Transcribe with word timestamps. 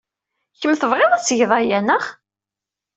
Kemm 0.59 0.73
tebɣiḍ 0.79 1.11
ad 1.13 1.23
tgeḍ 1.23 1.51
aya, 1.59 1.79
naɣ? 1.81 2.03